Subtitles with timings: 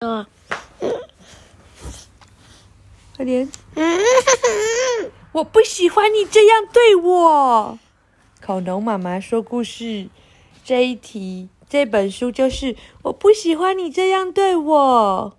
[0.00, 0.24] 嗯，
[3.16, 3.48] 快点！
[5.32, 7.76] 我不喜欢你这样对我。
[8.40, 10.08] 恐龙妈妈说故事
[10.64, 15.36] 这一题，这本书就是我不喜欢你这样对我。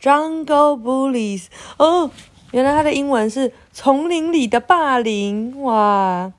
[0.00, 1.46] Jungle Bullies，
[1.76, 2.12] 哦，
[2.52, 5.60] 原来它的英文是丛林里的霸凌。
[5.62, 6.32] 哇，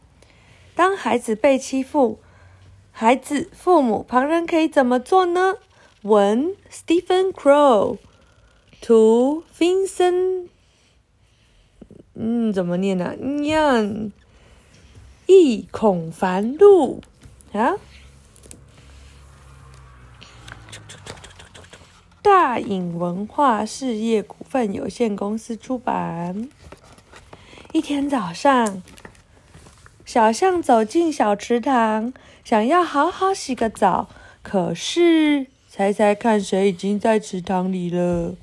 [0.74, 2.22] 当孩子被欺负，
[2.94, 5.58] 孩子、父母、旁人可以怎么做呢？
[6.04, 8.00] 文 Stephen Crow，
[8.82, 10.48] 图 Vincent，
[12.16, 13.14] 嗯，怎么念呢？
[13.20, 14.12] 念
[15.28, 17.02] 易孔繁露
[17.54, 17.76] 啊。
[22.24, 26.50] 大隐文化事业股份有限公司出版。
[27.74, 28.82] 一天早上，
[30.04, 32.12] 小象走进小池塘，
[32.44, 34.10] 想要好好洗个澡。
[34.42, 38.36] 可是，猜猜看，谁已经在池塘里了？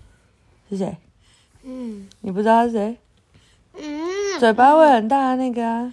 [0.71, 0.97] 是谁？
[1.63, 2.97] 嗯你不知道是谁？
[3.75, 5.93] 嗯嘴巴会很大的那个啊。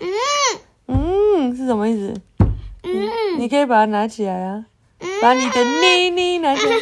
[0.00, 0.08] 嗯
[0.86, 2.20] 嗯，是什么意思？
[2.82, 4.66] 嗯你可以把它拿起来啊，
[5.22, 6.76] 把你的妮妮拿起来。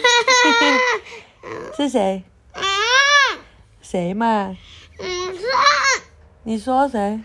[1.77, 2.25] 是谁？
[3.83, 4.57] 谁嘛？
[4.98, 5.35] 嗯
[6.45, 7.21] 你说谁？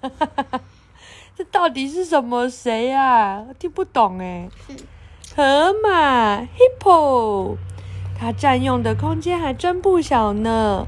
[1.36, 4.48] 这到底是什么谁呀、我听不懂哎。
[5.34, 7.56] 河马 hippo，
[8.18, 10.86] 它占用的空间还真不小呢。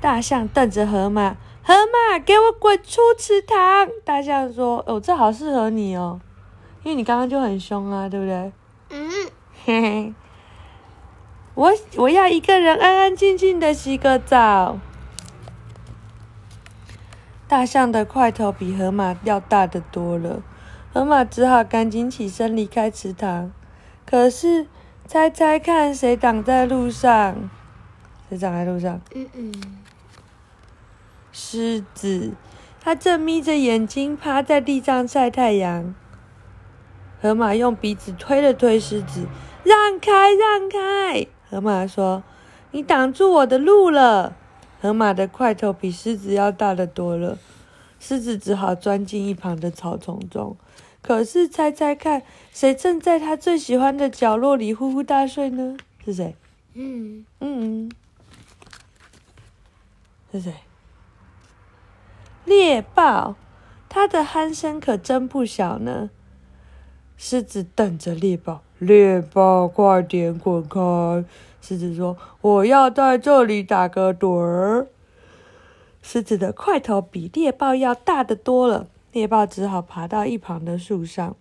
[0.00, 3.88] 大象瞪着河马，河马给我滚出池塘！
[4.04, 6.20] 大象说：“哦，这好适合你哦，
[6.82, 8.52] 因为你刚刚就很凶啊，对不对？”
[8.90, 9.10] 嗯
[9.64, 10.14] 嘿嘿，
[11.54, 14.78] 我我要一个人安安静静的洗个澡。
[17.48, 20.42] 大象的块头比河马要大得多了，
[20.92, 23.52] 河马只好赶紧起身离开池塘。
[24.04, 24.66] 可是，
[25.06, 27.48] 猜猜看，谁挡在路上？
[28.28, 29.00] 谁挡在路上？
[29.14, 29.52] 嗯嗯
[31.30, 32.32] 狮子，
[32.80, 35.94] 它正眯着眼睛趴在地上晒太阳。
[37.22, 39.26] 河马用鼻子推了推狮子，
[39.62, 41.26] 让开，让开！
[41.48, 42.22] 河马说
[42.72, 44.34] ：“你挡住我的路了。”
[44.80, 47.38] 河马的块头比狮子要大得多了，
[47.98, 50.56] 狮子只好钻进一旁的草丛中。
[51.02, 52.22] 可是，猜猜看，
[52.52, 55.76] 谁正在他最喜欢的角落里呼呼大睡呢？
[56.04, 56.34] 是谁？
[56.74, 57.90] 嗯嗯，
[60.32, 60.52] 是谁？
[62.44, 63.36] 猎豹，
[63.88, 66.10] 它的鼾声可真不小呢。
[67.16, 71.24] 狮子瞪着猎豹，猎豹快点滚开！
[71.66, 74.86] 狮子说：“我要在这里打个盹儿。”
[76.00, 81.34] 狮子的块头比猎豹要大得多了，猎豹只好爬到一旁的树上。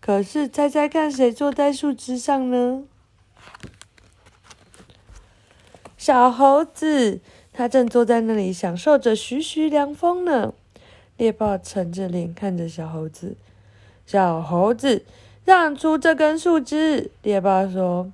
[0.00, 2.84] 可是，猜猜看，谁坐在树枝上呢？
[5.98, 7.20] 小猴子，
[7.52, 10.54] 它正坐在那里享受着徐徐凉风呢。
[11.18, 13.36] 猎豹沉着脸看着小猴子，
[14.06, 15.04] 小猴子
[15.44, 17.10] 让出这根树枝。
[17.22, 18.10] 猎豹说：“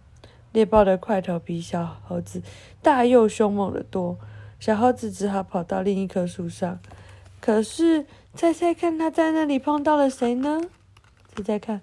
[0.52, 2.42] 猎豹的块头比小猴子
[2.80, 4.18] 大又凶猛得多。”
[4.60, 6.78] 小猴子只好跑到另一棵树上。
[7.40, 10.60] 可是，猜猜看，它在那里碰到了谁呢？
[11.34, 11.82] 猜猜看，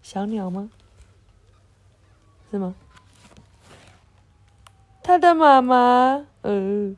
[0.00, 0.70] 小鸟吗？
[2.52, 2.76] 是吗？
[5.02, 6.94] 他的妈妈，呃，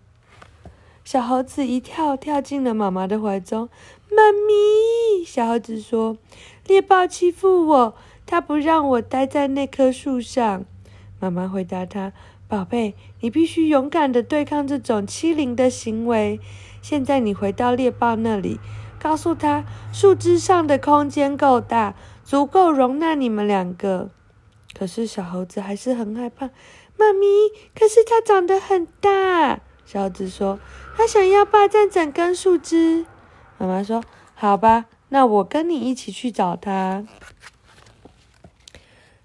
[1.02, 3.70] 小猴子一跳跳进了妈妈的怀中。
[4.10, 6.18] 妈咪，小猴子说
[6.68, 7.96] ：“猎豹欺负我，
[8.26, 10.64] 他不让我待在那棵树上。”
[11.20, 12.12] 妈妈回答他
[12.48, 16.40] ：“宝贝，你必须勇敢的对抗这种欺凌的行为。
[16.82, 18.60] 现在你回到猎豹那里，
[18.98, 24.10] 告诉他树枝上的空间够大，足够容纳你们两个。”
[24.76, 26.50] 可是小猴子还是很害怕。
[26.96, 27.26] 妈咪，
[27.74, 29.60] 可是它长得很大。
[29.84, 30.58] 小猴子说
[30.96, 33.06] ：“它想要霸占整根树枝。”
[33.56, 34.02] 妈妈说
[34.34, 37.04] ：“好吧，那我跟你一起去找它。”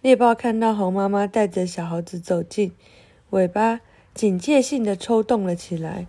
[0.02, 2.72] 猎豹看到猴妈妈带着小猴子走近，
[3.32, 3.82] 尾巴
[4.14, 6.08] 警戒性的抽动了起来。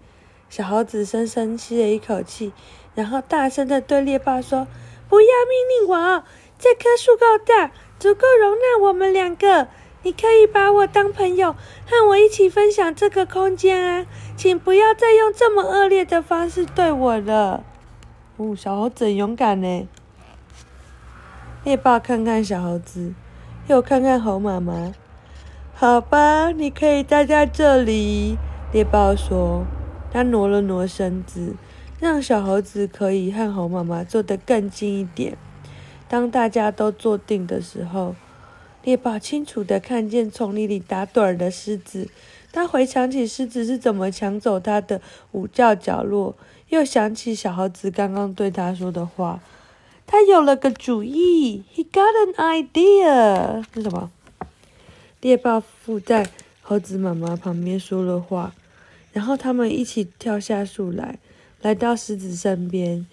[0.49, 2.53] 小猴子深深吸了一口气，
[2.95, 4.69] 然后大声的对猎豹说
[5.11, 6.25] ：“不要命令我！
[6.57, 9.67] 这棵树够大，足够容纳我们两个。”
[10.03, 11.53] 你可以把我当朋友，
[11.85, 14.07] 和我一起分享这个空间啊！
[14.37, 17.65] 请不要再用这么恶劣的方式对我了。
[18.37, 19.89] 哦，小猴子勇敢呢。
[21.65, 23.13] 猎豹看看小猴子，
[23.67, 24.93] 又看看猴妈妈。
[25.75, 28.37] 好吧，你可以待在这里。
[28.73, 29.65] 猎豹说，
[30.13, 31.55] 他挪了挪身子，
[31.99, 35.37] 让小猴子可以和猴妈妈坐得更近一点。
[36.09, 38.15] 当大家都坐定的时候，
[38.83, 42.09] 猎豹清楚地看见丛林里打盹儿的狮子，
[42.53, 45.01] 他回想起狮子是怎么抢走他的
[45.33, 46.37] 午觉角落，
[46.69, 49.41] 又想起小猴子刚刚对他说的话，
[50.11, 51.63] 他有了个主意。
[51.73, 53.65] He got an idea。
[53.73, 54.11] 是什么？
[55.21, 56.29] 猎豹附在
[56.63, 58.53] 猴子妈妈旁边说了话，
[59.13, 61.21] 然后他们一起跳下树来，
[61.63, 63.07] 来到狮子身边。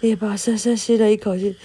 [0.00, 1.56] 猎豹深深吸了一口气，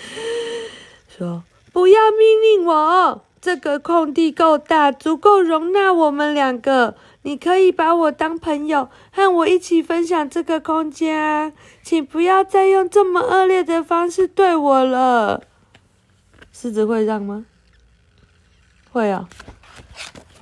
[1.09, 1.43] 说
[1.73, 6.95] ：“不要命令我。”这个空地够大，足够容纳我们两个。
[7.21, 11.53] 你可以把我当朋友，和我一起分享这个空间！
[11.83, 15.43] 请不要再用这么恶劣的方式对我了。
[16.53, 17.45] 狮子会让吗？
[18.91, 19.27] 会啊。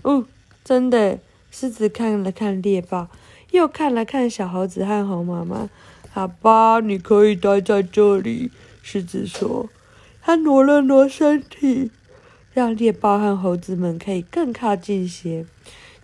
[0.04, 0.26] 哦，
[0.64, 1.20] 真的。
[1.50, 3.08] 狮子看了看猎豹，
[3.52, 5.70] 又看了看小猴子和猴妈妈。
[6.12, 8.52] 好吧，你可以待在这里。
[8.84, 9.70] 狮子说。
[10.22, 11.92] 他挪了挪身体。
[12.54, 15.46] 让猎豹和猴子们可以更靠近些。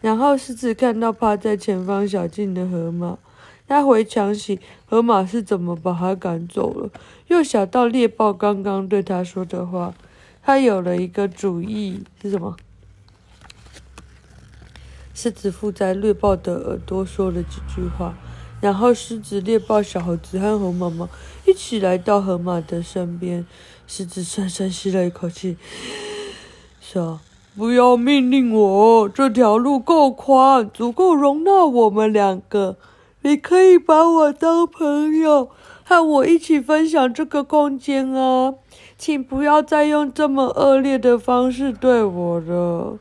[0.03, 3.17] 然后狮子看到趴在前方小径的河马，
[3.65, 6.89] 他回想起河马是怎么把他赶走了，
[7.27, 9.93] 又想到猎豹刚刚对他说的话，
[10.41, 12.57] 他有了一个主意，是什么？
[15.13, 18.13] 狮子附在猎豹的耳朵说了几句话，
[18.59, 21.07] 然后狮子、猎豹、小猴子和猴妈妈
[21.47, 23.45] 一起来到河马的身边。
[23.87, 25.55] 狮子深深吸了一口气。
[26.81, 27.21] 说
[27.55, 32.77] ：“不要命令我，这条路够宽，足够容纳我们两个。
[33.21, 35.49] 你可以把我当朋友，
[35.83, 38.55] 和我一起分享这个空间啊！
[38.97, 42.97] 请不要再用这么恶劣的方式对我了。”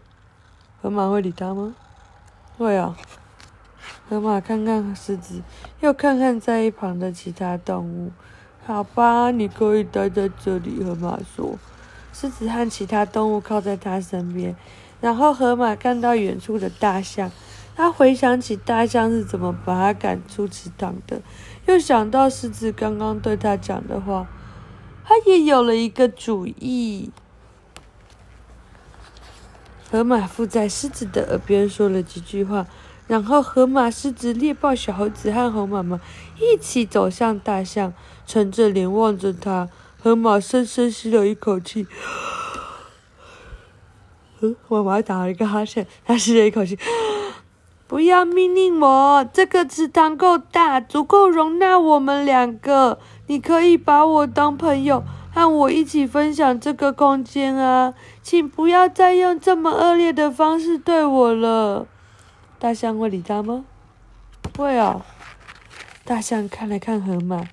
[0.82, 1.74] 河马会理他吗？
[2.58, 2.94] 会啊。
[4.10, 5.40] 河马看看狮子，
[5.80, 8.10] 又看看在一旁的其他动物。
[8.66, 10.84] 好吧，你可以待在这里。
[10.84, 11.56] 河马说。
[12.12, 14.54] 狮子和其他动物靠在他身边，
[15.00, 17.30] 然后河马看到远处的大象，
[17.74, 21.22] 他回想起大象是怎么把他赶出池塘的，
[21.66, 24.28] 又想到狮子刚刚对他讲的话，
[25.04, 27.10] 他也有了一个主意。
[29.90, 32.66] 河马附在狮子的耳边说了几句话，
[33.06, 36.00] 然后河马、狮子、猎豹、小猴子和猴妈妈
[36.38, 37.92] 一起走向大象，
[38.26, 39.68] 沉着脸望着他。
[40.02, 41.86] 河马深深吸了一口气，
[44.40, 46.76] 嗯，妈妈打了一个哈欠，他吸了一口气，
[47.86, 52.98] 不要命令我，这个池塘够大，足够容纳我们两个。
[53.28, 57.94] 你可以把我当朋友，和我一起分享这个空间啊！
[58.24, 61.86] 请不要再用这么恶劣的方式对我了。
[62.58, 63.64] 大象会理他吗？
[64.58, 65.06] 会啊。
[66.04, 67.44] 大象看了看河马，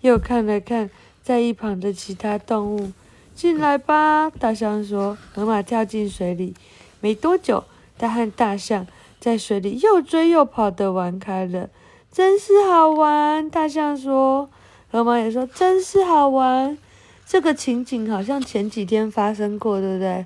[0.00, 0.88] 又看了看。
[1.28, 2.90] 在一旁的其他动物，
[3.34, 4.30] 进来吧！
[4.30, 5.18] 大象说。
[5.34, 6.54] 河马跳进水里，
[7.02, 7.64] 没多久，
[7.98, 8.86] 它和大象
[9.20, 11.68] 在水里又追又跑的玩开了，
[12.10, 13.50] 真是好玩！
[13.50, 14.48] 大象说。
[14.90, 16.78] 河马也说，真是好玩。
[17.26, 20.24] 这个情景好像前几天发生过，对不对？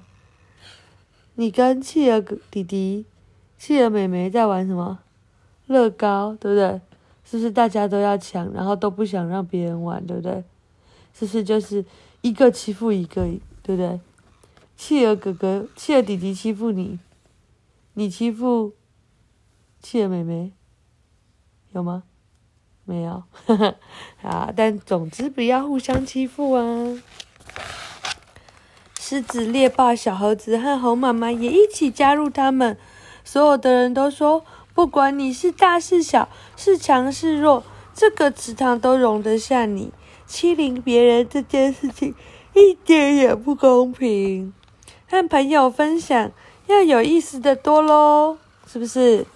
[1.35, 3.05] 你跟企鹅弟弟、
[3.59, 5.01] 企鹅妹妹在玩什么？
[5.67, 6.81] 乐高，对不对？
[7.25, 10.45] 是不是大家都要抢，然后都不想让别人玩，对不对？
[11.13, 11.85] 是不是就是
[12.21, 13.23] 一个欺负一个，
[13.63, 14.01] 对不对？
[14.77, 16.99] 企鹅哥哥、企鹅弟弟欺负你，
[17.95, 18.73] 你欺负
[19.81, 20.53] 企鹅妹妹，
[21.73, 22.03] 有吗？
[22.85, 23.23] 没有，
[24.23, 24.53] 啊！
[24.57, 27.01] 但总之不要互相欺负啊！
[28.99, 32.77] 狮子、猎豹、小猴子和猴妈妈也一起加入他们。
[33.25, 37.63] 所有的人都说，不管你是大是小，是强是弱，
[37.95, 39.93] 这个池塘都容得下你。
[40.27, 42.15] 欺凌别人这件事情
[42.55, 44.53] 一点也不公平，
[45.09, 46.31] 和朋友分享
[46.69, 49.27] 要有意思的多喽，是不是？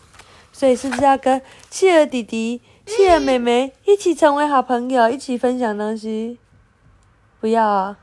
[0.53, 6.39] 所以是不是要跟企鹅弟弟、企鹅妹妹一起成为好朋友，一起分享东西？
[7.41, 7.99] 不要啊？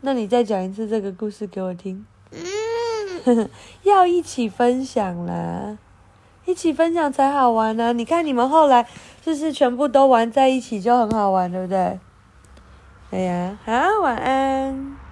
[0.00, 2.04] 那你再讲一次这个故事给我听。
[3.84, 5.78] 要一起分享啦，
[6.46, 7.92] 一起分享才好玩呢。
[7.92, 8.86] 你看你们后来。
[9.24, 11.98] 就是全部都玩在一起就很好玩，对不对？
[13.10, 13.72] 哎呀，好，
[14.02, 15.03] 晚安。